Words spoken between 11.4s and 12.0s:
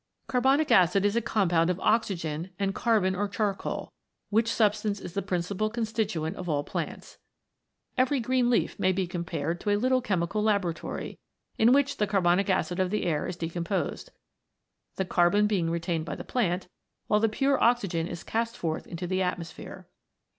in which